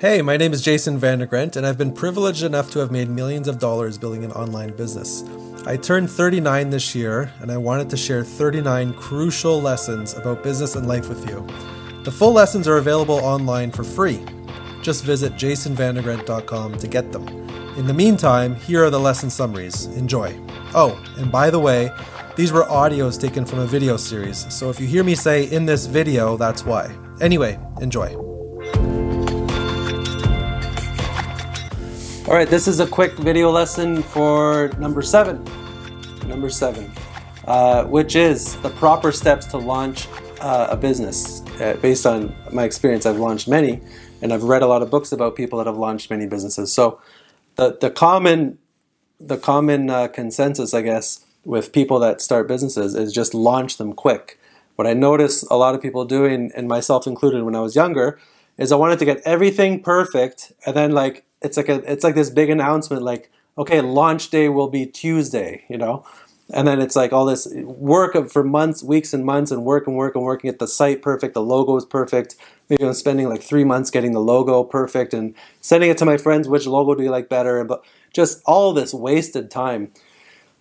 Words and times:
Hey, 0.00 0.20
my 0.20 0.36
name 0.36 0.52
is 0.52 0.62
Jason 0.62 0.98
Vandergrent, 0.98 1.54
and 1.54 1.64
I've 1.64 1.78
been 1.78 1.92
privileged 1.92 2.42
enough 2.42 2.72
to 2.72 2.80
have 2.80 2.90
made 2.90 3.08
millions 3.08 3.46
of 3.46 3.60
dollars 3.60 3.96
building 3.96 4.24
an 4.24 4.32
online 4.32 4.74
business. 4.76 5.22
I 5.64 5.76
turned 5.76 6.10
39 6.10 6.70
this 6.70 6.94
year, 6.94 7.32
and 7.40 7.52
I 7.52 7.56
wanted 7.56 7.88
to 7.90 7.96
share 7.96 8.24
39 8.24 8.94
crucial 8.94 9.60
lessons 9.60 10.14
about 10.14 10.42
business 10.42 10.74
and 10.74 10.88
life 10.88 11.08
with 11.08 11.28
you. 11.28 11.46
The 12.02 12.10
full 12.10 12.32
lessons 12.32 12.66
are 12.66 12.78
available 12.78 13.16
online 13.16 13.70
for 13.70 13.84
free. 13.84 14.24
Just 14.82 15.04
visit 15.04 15.34
jasonvandergrent.com 15.34 16.78
to 16.78 16.88
get 16.88 17.12
them. 17.12 17.28
In 17.76 17.86
the 17.86 17.94
meantime, 17.94 18.56
here 18.56 18.84
are 18.84 18.90
the 18.90 18.98
lesson 18.98 19.30
summaries. 19.30 19.86
Enjoy. 19.86 20.36
Oh, 20.74 21.00
and 21.16 21.30
by 21.30 21.48
the 21.48 21.60
way, 21.60 21.92
these 22.34 22.50
were 22.50 22.64
audios 22.64 23.20
taken 23.20 23.44
from 23.44 23.60
a 23.60 23.66
video 23.66 23.96
series, 23.96 24.52
so 24.52 24.68
if 24.68 24.80
you 24.80 24.86
hear 24.86 25.04
me 25.04 25.14
say 25.14 25.44
in 25.44 25.64
this 25.64 25.86
video, 25.86 26.36
that's 26.36 26.64
why. 26.64 26.92
Anyway, 27.20 27.58
enjoy. 27.80 28.31
All 32.32 32.38
right, 32.38 32.48
this 32.48 32.66
is 32.66 32.80
a 32.80 32.86
quick 32.86 33.12
video 33.12 33.50
lesson 33.50 34.02
for 34.02 34.70
number 34.78 35.02
seven. 35.02 35.44
Number 36.26 36.48
seven, 36.48 36.90
uh, 37.44 37.84
which 37.84 38.16
is 38.16 38.56
the 38.62 38.70
proper 38.70 39.12
steps 39.12 39.44
to 39.48 39.58
launch 39.58 40.08
uh, 40.40 40.68
a 40.70 40.76
business. 40.78 41.42
Uh, 41.60 41.76
based 41.82 42.06
on 42.06 42.34
my 42.50 42.64
experience, 42.64 43.04
I've 43.04 43.18
launched 43.18 43.48
many, 43.48 43.82
and 44.22 44.32
I've 44.32 44.44
read 44.44 44.62
a 44.62 44.66
lot 44.66 44.80
of 44.80 44.88
books 44.88 45.12
about 45.12 45.36
people 45.36 45.58
that 45.58 45.66
have 45.66 45.76
launched 45.76 46.08
many 46.08 46.26
businesses. 46.26 46.72
So, 46.72 47.02
the 47.56 47.76
the 47.78 47.90
common 47.90 48.56
the 49.20 49.36
common 49.36 49.90
uh, 49.90 50.08
consensus, 50.08 50.72
I 50.72 50.80
guess, 50.80 51.26
with 51.44 51.70
people 51.70 51.98
that 51.98 52.22
start 52.22 52.48
businesses 52.48 52.94
is 52.94 53.12
just 53.12 53.34
launch 53.34 53.76
them 53.76 53.92
quick. 53.92 54.40
What 54.76 54.86
I 54.86 54.94
notice 54.94 55.42
a 55.50 55.56
lot 55.56 55.74
of 55.74 55.82
people 55.82 56.06
doing, 56.06 56.50
and 56.56 56.66
myself 56.66 57.06
included, 57.06 57.42
when 57.42 57.54
I 57.54 57.60
was 57.60 57.76
younger, 57.76 58.18
is 58.56 58.72
I 58.72 58.76
wanted 58.76 58.98
to 59.00 59.04
get 59.04 59.20
everything 59.26 59.82
perfect, 59.82 60.54
and 60.64 60.74
then 60.74 60.92
like 60.92 61.26
it's 61.44 61.56
like 61.56 61.68
a 61.68 61.82
it's 61.90 62.04
like 62.04 62.14
this 62.14 62.30
big 62.30 62.50
announcement 62.50 63.02
like 63.02 63.30
okay 63.58 63.80
launch 63.80 64.30
day 64.30 64.48
will 64.48 64.68
be 64.68 64.86
tuesday 64.86 65.64
you 65.68 65.78
know? 65.78 66.04
And 66.54 66.68
then 66.68 66.82
it's 66.82 66.96
like 66.96 67.12
all 67.12 67.24
this 67.24 67.46
work 67.54 68.28
for 68.28 68.44
months 68.44 68.82
weeks 68.82 69.14
and 69.14 69.24
months 69.24 69.50
and 69.50 69.64
work 69.64 69.86
and 69.86 69.96
work 69.96 70.14
and 70.14 70.24
working 70.24 70.50
at 70.50 70.58
the 70.58 70.68
site 70.68 71.00
perfect 71.00 71.34
the 71.34 71.42
logo 71.42 71.76
is 71.76 71.84
perfect. 71.84 72.36
Maybe 72.68 72.84
i'm 72.84 72.94
spending 72.94 73.28
like 73.28 73.42
three 73.42 73.64
months 73.64 73.90
getting 73.90 74.12
the 74.12 74.20
logo 74.20 74.62
perfect 74.64 75.14
and 75.14 75.34
sending 75.60 75.90
it 75.90 75.98
to 75.98 76.04
my 76.04 76.16
friends 76.16 76.48
which 76.48 76.66
logo 76.66 76.94
do 76.94 77.02
you 77.02 77.10
like 77.10 77.28
better? 77.28 77.64
But 77.64 77.84
just 78.12 78.42
all 78.44 78.72
this 78.72 78.92
wasted 78.92 79.50
time. 79.50 79.92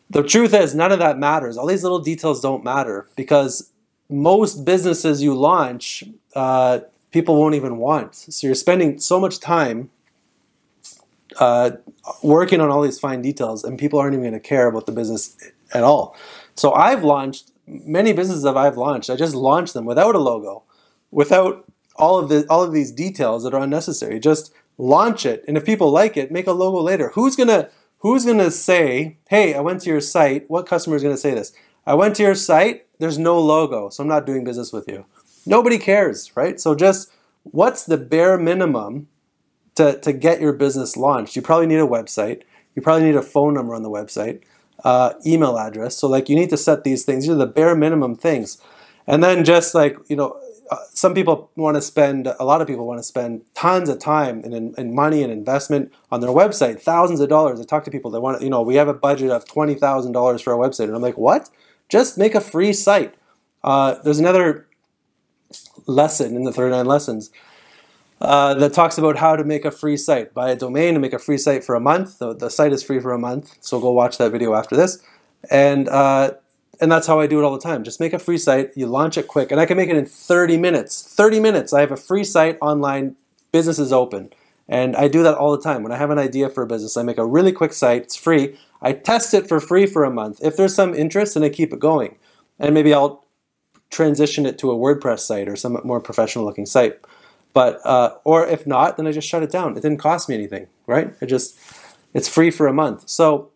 The 0.09 0.23
truth 0.23 0.53
is 0.53 0.75
none 0.75 0.91
of 0.91 0.99
that 0.99 1.17
matters. 1.17 1.57
All 1.57 1.67
these 1.67 1.83
little 1.83 1.99
details 1.99 2.41
don't 2.41 2.63
matter 2.63 3.07
because 3.15 3.71
most 4.09 4.65
businesses 4.65 5.23
you 5.23 5.33
launch 5.33 6.03
uh, 6.35 6.79
people 7.11 7.37
won't 7.37 7.55
even 7.55 7.77
want. 7.77 8.15
So 8.15 8.47
you're 8.47 8.55
spending 8.55 8.99
so 8.99 9.19
much 9.19 9.39
time 9.39 9.89
uh, 11.39 11.71
working 12.23 12.61
on 12.61 12.69
all 12.69 12.81
these 12.81 12.99
fine 12.99 13.21
details, 13.21 13.63
and 13.63 13.77
people 13.77 13.99
aren't 13.99 14.13
even 14.13 14.23
going 14.23 14.33
to 14.33 14.39
care 14.39 14.67
about 14.67 14.85
the 14.85 14.91
business 14.91 15.37
at 15.73 15.83
all. 15.83 16.15
So 16.55 16.73
I've 16.73 17.03
launched 17.03 17.51
many 17.67 18.13
businesses 18.13 18.43
that 18.43 18.57
I've 18.57 18.77
launched. 18.77 19.09
I 19.09 19.15
just 19.15 19.35
launched 19.35 19.73
them 19.73 19.85
without 19.85 20.15
a 20.15 20.19
logo, 20.19 20.63
without 21.11 21.65
all 21.95 22.17
of 22.19 22.29
the 22.29 22.45
all 22.49 22.63
of 22.63 22.73
these 22.73 22.91
details 22.91 23.43
that 23.43 23.53
are 23.53 23.61
unnecessary. 23.61 24.19
Just 24.19 24.53
launch 24.77 25.25
it, 25.25 25.43
and 25.47 25.57
if 25.57 25.65
people 25.65 25.91
like 25.91 26.17
it, 26.17 26.31
make 26.31 26.47
a 26.47 26.51
logo 26.51 26.81
later. 26.81 27.11
Who's 27.13 27.35
gonna 27.35 27.69
Who's 28.01 28.25
gonna 28.25 28.49
say, 28.49 29.17
"Hey, 29.29 29.53
I 29.53 29.59
went 29.59 29.81
to 29.81 29.89
your 29.89 30.01
site"? 30.01 30.49
What 30.49 30.65
customer 30.65 30.95
is 30.95 31.03
gonna 31.03 31.17
say 31.17 31.35
this? 31.35 31.53
I 31.85 31.93
went 31.93 32.15
to 32.15 32.23
your 32.23 32.33
site. 32.33 32.85
There's 32.97 33.19
no 33.19 33.39
logo, 33.39 33.89
so 33.89 34.01
I'm 34.01 34.09
not 34.09 34.25
doing 34.25 34.43
business 34.43 34.73
with 34.73 34.87
you. 34.87 35.05
Nobody 35.45 35.77
cares, 35.77 36.35
right? 36.35 36.59
So 36.59 36.73
just 36.73 37.11
what's 37.43 37.83
the 37.83 37.97
bare 37.97 38.39
minimum 38.39 39.07
to, 39.75 39.99
to 39.99 40.13
get 40.13 40.41
your 40.41 40.53
business 40.53 40.97
launched, 40.97 41.35
you 41.35 41.41
probably 41.41 41.67
need 41.67 41.79
a 41.79 41.87
website. 41.87 42.43
You 42.75 42.81
probably 42.81 43.05
need 43.05 43.15
a 43.15 43.21
phone 43.21 43.53
number 43.53 43.75
on 43.75 43.83
the 43.83 43.89
website, 43.89 44.41
uh, 44.83 45.13
email 45.25 45.57
address. 45.57 45.97
So 45.97 46.07
like 46.07 46.29
you 46.29 46.35
need 46.35 46.49
to 46.49 46.57
set 46.57 46.83
these 46.83 47.03
things. 47.03 47.25
These 47.25 47.31
are 47.31 47.35
the 47.35 47.45
bare 47.45 47.75
minimum 47.75 48.15
things. 48.15 48.57
And 49.07 49.23
then 49.23 49.43
just 49.43 49.75
like, 49.75 49.97
you 50.07 50.15
know, 50.15 50.39
uh, 50.69 50.77
some 50.93 51.13
people 51.13 51.51
want 51.57 51.75
to 51.75 51.81
spend, 51.81 52.27
a 52.27 52.45
lot 52.45 52.61
of 52.61 52.67
people 52.67 52.87
want 52.87 52.99
to 52.99 53.03
spend 53.03 53.41
tons 53.53 53.89
of 53.89 53.99
time 53.99 54.41
and, 54.45 54.73
and 54.77 54.93
money 54.93 55.21
and 55.21 55.31
investment 55.31 55.91
on 56.11 56.21
their 56.21 56.29
website, 56.29 56.79
thousands 56.79 57.19
of 57.19 57.27
dollars. 57.27 57.59
I 57.59 57.65
talk 57.65 57.83
to 57.85 57.91
people 57.91 58.09
that 58.11 58.21
want, 58.21 58.41
you 58.41 58.49
know, 58.49 58.61
we 58.61 58.75
have 58.75 58.87
a 58.87 58.93
budget 58.93 59.31
of 59.31 59.43
$20,000 59.43 60.41
for 60.41 60.53
our 60.53 60.69
website. 60.69 60.85
And 60.85 60.95
I'm 60.95 61.01
like, 61.01 61.17
what? 61.17 61.49
Just 61.89 62.17
make 62.17 62.35
a 62.35 62.41
free 62.41 62.71
site. 62.71 63.15
Uh, 63.65 63.95
there's 64.03 64.19
another 64.19 64.67
lesson 65.87 66.37
in 66.37 66.45
the 66.45 66.53
39 66.53 66.85
lessons 66.85 67.31
uh, 68.21 68.53
that 68.53 68.73
talks 68.73 68.97
about 68.97 69.17
how 69.17 69.35
to 69.35 69.43
make 69.43 69.65
a 69.65 69.71
free 69.71 69.97
site. 69.97 70.33
Buy 70.33 70.51
a 70.51 70.55
domain 70.55 70.95
and 70.95 71.01
make 71.01 71.13
a 71.13 71.19
free 71.19 71.37
site 71.37 71.63
for 71.63 71.75
a 71.75 71.79
month. 71.79 72.19
The, 72.19 72.35
the 72.35 72.49
site 72.49 72.71
is 72.71 72.83
free 72.83 72.99
for 72.99 73.11
a 73.11 73.17
month, 73.17 73.57
so 73.61 73.79
go 73.79 73.91
watch 73.91 74.17
that 74.19 74.31
video 74.31 74.53
after 74.53 74.75
this. 74.75 75.01
And 75.49 75.89
uh, 75.89 76.33
and 76.79 76.91
that's 76.91 77.07
how 77.07 77.19
I 77.19 77.27
do 77.27 77.39
it 77.39 77.43
all 77.43 77.53
the 77.53 77.59
time. 77.59 77.83
Just 77.83 77.99
make 77.99 78.13
a 78.13 78.19
free 78.19 78.37
site, 78.37 78.71
you 78.75 78.87
launch 78.87 79.17
it 79.17 79.27
quick, 79.27 79.51
and 79.51 79.59
I 79.59 79.65
can 79.65 79.77
make 79.77 79.89
it 79.89 79.95
in 79.95 80.05
30 80.05 80.57
minutes. 80.57 81.03
30 81.03 81.39
minutes. 81.39 81.73
I 81.73 81.81
have 81.81 81.91
a 81.91 81.97
free 81.97 82.23
site 82.23 82.57
online, 82.59 83.15
business 83.51 83.77
is 83.77 83.93
open. 83.93 84.31
And 84.67 84.95
I 84.95 85.07
do 85.07 85.21
that 85.23 85.35
all 85.35 85.55
the 85.55 85.61
time. 85.61 85.83
When 85.83 85.91
I 85.91 85.97
have 85.97 86.09
an 86.09 86.17
idea 86.17 86.49
for 86.49 86.63
a 86.63 86.67
business, 86.67 86.97
I 86.97 87.03
make 87.03 87.17
a 87.17 87.25
really 87.25 87.51
quick 87.51 87.73
site, 87.73 88.03
it's 88.03 88.15
free. 88.15 88.57
I 88.81 88.93
test 88.93 89.33
it 89.33 89.47
for 89.47 89.59
free 89.59 89.85
for 89.85 90.03
a 90.03 90.11
month. 90.11 90.39
If 90.41 90.57
there's 90.57 90.73
some 90.73 90.95
interest, 90.95 91.33
then 91.33 91.43
I 91.43 91.49
keep 91.49 91.71
it 91.71 91.79
going. 91.79 92.17
And 92.57 92.73
maybe 92.73 92.93
I'll 92.93 93.25
transition 93.91 94.45
it 94.45 94.57
to 94.59 94.71
a 94.71 94.75
WordPress 94.75 95.19
site 95.19 95.49
or 95.49 95.55
some 95.55 95.79
more 95.83 95.99
professional 95.99 96.45
looking 96.45 96.65
site. 96.65 96.99
But 97.53 97.79
uh, 97.85 98.15
or 98.23 98.45
if 98.47 98.65
not, 98.65 98.97
then 98.97 99.07
I 99.07 99.11
just 99.11 99.27
shut 99.27 99.43
it 99.43 99.51
down. 99.51 99.71
It 99.77 99.81
didn't 99.81 99.97
cost 99.97 100.29
me 100.29 100.35
anything, 100.35 100.67
right? 100.87 101.13
It 101.21 101.27
just 101.27 101.59
it's 102.13 102.27
free 102.27 102.51
for 102.51 102.67
a 102.67 102.73
month. 102.73 103.09
So 103.09 103.51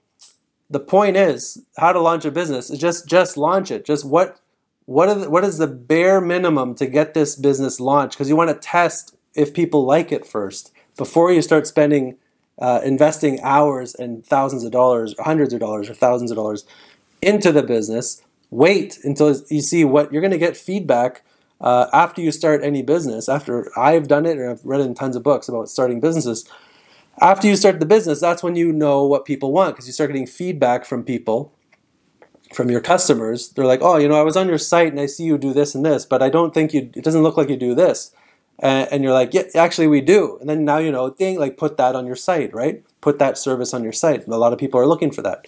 the 0.70 0.80
point 0.80 1.16
is 1.18 1.64
how 1.78 1.94
to 1.94 2.00
launch 2.00 2.26
a 2.26 2.32
business 2.32 2.70
is 2.70 2.80
just 2.80 3.08
just 3.08 3.38
launch 3.38 3.72
it. 3.72 3.86
Just 3.86 4.06
what 4.06 4.40
what 4.86 5.14
the, 5.14 5.30
what 5.30 5.44
is 5.44 5.58
the 5.58 5.68
bare 5.68 6.22
minimum 6.22 6.76
to 6.76 6.86
get 6.86 7.14
this 7.14 7.36
business 7.36 7.80
launched? 7.80 8.18
Because 8.18 8.30
you 8.30 8.36
want 8.36 8.50
to 8.50 8.68
test 8.68 9.16
if 9.34 9.54
people 9.54 9.86
like 9.86 10.12
it 10.12 10.26
first 10.26 10.72
before 10.98 11.32
you 11.32 11.42
start 11.42 11.68
spending 11.68 12.18
uh, 12.60 12.82
investing 12.84 13.42
hours 13.42 13.96
and 13.96 14.26
thousands 14.26 14.64
of 14.64 14.72
dollars, 14.72 15.14
or 15.18 15.26
hundreds 15.26 15.54
of 15.54 15.60
dollars, 15.60 15.90
or 15.90 15.94
thousands 15.94 16.32
of 16.32 16.38
dollars 16.38 16.66
into 17.22 17.52
the 17.52 17.64
business. 17.64 18.22
Wait 18.52 19.00
until 19.04 19.36
you 19.50 19.62
see 19.62 19.84
what 19.84 20.14
you're 20.14 20.22
going 20.22 20.32
to 20.32 20.38
get 20.38 20.56
feedback 20.56 21.24
uh, 21.62 21.88
after 21.94 22.22
you 22.22 22.32
start 22.32 22.64
any 22.64 22.82
business, 22.82 23.30
after 23.30 23.72
I've 23.78 24.08
done 24.08 24.26
it 24.26 24.38
and 24.38 24.50
I've 24.50 24.66
read 24.66 24.82
in 24.82 24.94
tons 24.94 25.16
of 25.16 25.24
books 25.24 25.48
about 25.48 25.70
starting 25.70 26.00
businesses, 26.00 26.48
after 27.22 27.48
you 27.48 27.56
start 27.56 27.80
the 27.80 27.86
business, 27.86 28.20
that's 28.20 28.44
when 28.44 28.56
you 28.56 28.74
know 28.74 29.06
what 29.06 29.26
people 29.26 29.52
want 29.54 29.76
because 29.76 29.88
you 29.88 29.94
start 29.94 30.10
getting 30.10 30.28
feedback 30.28 30.86
from 30.86 31.04
people, 31.04 31.54
from 32.54 32.70
your 32.70 32.82
customers. 32.82 33.50
They're 33.50 33.66
like, 33.66 33.82
oh, 33.82 33.98
you 33.98 34.08
know, 34.08 34.20
I 34.20 34.24
was 34.24 34.36
on 34.36 34.50
your 34.50 34.58
site 34.58 34.90
and 34.90 35.00
I 35.00 35.06
see 35.06 35.24
you 35.24 35.38
do 35.38 35.54
this 35.54 35.76
and 35.76 35.86
this, 35.86 36.06
but 36.06 36.22
I 36.22 36.30
don't 36.30 36.54
think 36.54 36.74
you, 36.74 36.90
it 36.94 37.04
doesn't 37.04 37.24
look 37.24 37.38
like 37.38 37.50
you 37.50 37.58
do 37.58 37.74
this. 37.74 38.12
And, 38.60 38.88
and 38.92 39.04
you're 39.04 39.14
like, 39.14 39.34
yeah, 39.34 39.44
actually, 39.56 39.88
we 39.88 40.02
do. 40.02 40.38
And 40.40 40.50
then 40.50 40.66
now 40.66 40.78
you 40.78 40.92
know, 40.92 41.10
ding, 41.10 41.40
like 41.40 41.58
put 41.58 41.78
that 41.78 41.96
on 41.96 42.06
your 42.06 42.16
site, 42.16 42.54
right? 42.54 42.84
Put 43.00 43.18
that 43.20 43.38
service 43.38 43.74
on 43.74 43.84
your 43.84 43.94
site. 43.94 44.28
A 44.28 44.38
lot 44.38 44.54
of 44.54 44.60
people 44.60 44.80
are 44.80 44.88
looking 44.88 45.12
for 45.12 45.22
that. 45.22 45.48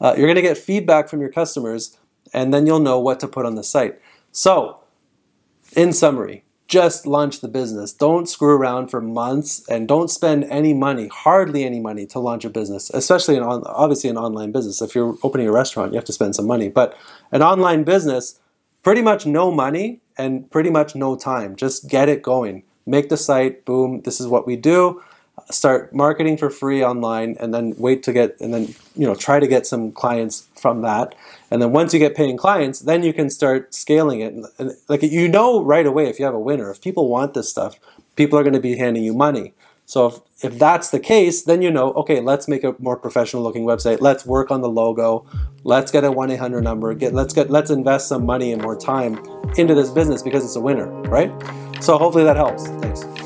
Uh, 0.00 0.14
you're 0.16 0.26
going 0.26 0.36
to 0.36 0.42
get 0.42 0.58
feedback 0.58 1.08
from 1.08 1.20
your 1.20 1.30
customers, 1.30 1.96
and 2.32 2.52
then 2.52 2.66
you'll 2.66 2.80
know 2.80 3.00
what 3.00 3.20
to 3.20 3.28
put 3.28 3.46
on 3.46 3.54
the 3.54 3.64
site. 3.64 3.98
So, 4.30 4.82
in 5.76 5.92
summary, 5.92 6.44
just 6.66 7.06
launch 7.06 7.40
the 7.40 7.48
business. 7.48 7.92
Don't 7.92 8.28
screw 8.28 8.56
around 8.56 8.88
for 8.88 9.00
months 9.00 9.66
and 9.68 9.86
don't 9.86 10.10
spend 10.10 10.44
any 10.44 10.74
money, 10.74 11.06
hardly 11.06 11.64
any 11.64 11.78
money 11.78 12.06
to 12.06 12.18
launch 12.18 12.44
a 12.44 12.50
business, 12.50 12.90
especially 12.90 13.36
an 13.36 13.44
on, 13.44 13.62
obviously 13.66 14.10
an 14.10 14.16
online 14.16 14.50
business. 14.50 14.82
If 14.82 14.94
you're 14.94 15.16
opening 15.22 15.46
a 15.46 15.52
restaurant, 15.52 15.92
you 15.92 15.96
have 15.96 16.04
to 16.06 16.12
spend 16.12 16.34
some 16.34 16.46
money, 16.46 16.68
but 16.68 16.96
an 17.30 17.42
online 17.42 17.84
business, 17.84 18.40
pretty 18.82 19.02
much 19.02 19.26
no 19.26 19.52
money 19.52 20.00
and 20.18 20.50
pretty 20.50 20.70
much 20.70 20.96
no 20.96 21.14
time. 21.14 21.54
Just 21.54 21.88
get 21.88 22.08
it 22.08 22.22
going. 22.22 22.64
Make 22.84 23.08
the 23.08 23.16
site, 23.16 23.64
boom, 23.64 24.02
this 24.02 24.20
is 24.20 24.26
what 24.26 24.46
we 24.46 24.56
do 24.56 25.02
start 25.50 25.94
marketing 25.94 26.36
for 26.36 26.50
free 26.50 26.82
online 26.82 27.36
and 27.38 27.52
then 27.52 27.74
wait 27.78 28.02
to 28.02 28.12
get 28.12 28.40
and 28.40 28.52
then 28.52 28.74
you 28.94 29.06
know 29.06 29.14
try 29.14 29.38
to 29.38 29.46
get 29.46 29.66
some 29.66 29.92
clients 29.92 30.48
from 30.54 30.82
that. 30.82 31.14
And 31.50 31.62
then 31.62 31.72
once 31.72 31.92
you 31.92 32.00
get 32.00 32.16
paying 32.16 32.36
clients 32.36 32.80
then 32.80 33.02
you 33.02 33.12
can 33.12 33.30
start 33.30 33.74
scaling 33.74 34.20
it. 34.20 34.34
And 34.58 34.72
like 34.88 35.02
you 35.02 35.28
know 35.28 35.62
right 35.62 35.86
away 35.86 36.08
if 36.08 36.18
you 36.18 36.24
have 36.24 36.34
a 36.34 36.40
winner. 36.40 36.70
If 36.70 36.80
people 36.80 37.08
want 37.08 37.34
this 37.34 37.48
stuff 37.48 37.78
people 38.16 38.38
are 38.38 38.42
going 38.42 38.54
to 38.54 38.60
be 38.60 38.76
handing 38.76 39.04
you 39.04 39.14
money. 39.14 39.52
So 39.84 40.06
if, 40.06 40.18
if 40.42 40.58
that's 40.58 40.90
the 40.90 40.98
case 40.98 41.42
then 41.42 41.62
you 41.62 41.70
know 41.70 41.92
okay 41.92 42.20
let's 42.20 42.48
make 42.48 42.64
a 42.64 42.74
more 42.78 42.96
professional 42.96 43.42
looking 43.42 43.64
website. 43.64 44.00
Let's 44.00 44.26
work 44.26 44.50
on 44.50 44.62
the 44.62 44.70
logo. 44.70 45.26
Let's 45.64 45.92
get 45.92 46.02
a 46.02 46.10
1-800 46.10 46.62
number. 46.62 46.94
Get 46.94 47.12
let's 47.12 47.34
get 47.34 47.50
let's 47.50 47.70
invest 47.70 48.08
some 48.08 48.24
money 48.24 48.52
and 48.52 48.62
more 48.62 48.76
time 48.76 49.22
into 49.56 49.74
this 49.74 49.90
business 49.90 50.22
because 50.22 50.44
it's 50.44 50.56
a 50.56 50.60
winner 50.60 50.90
right? 51.02 51.30
So 51.82 51.98
hopefully 51.98 52.24
that 52.24 52.36
helps. 52.36 52.66
Thanks 52.66 53.25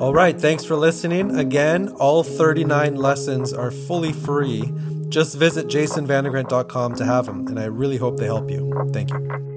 all 0.00 0.12
right, 0.12 0.38
thanks 0.38 0.64
for 0.64 0.76
listening. 0.76 1.36
Again, 1.36 1.88
all 1.88 2.22
39 2.22 2.96
lessons 2.96 3.52
are 3.52 3.70
fully 3.70 4.12
free. 4.12 4.72
Just 5.08 5.36
visit 5.36 5.66
jasonvandergrent.com 5.66 6.94
to 6.96 7.04
have 7.04 7.26
them, 7.26 7.46
and 7.46 7.58
I 7.58 7.66
really 7.66 7.98
hope 7.98 8.16
they 8.16 8.26
help 8.26 8.50
you. 8.50 8.90
Thank 8.92 9.10
you. 9.10 9.53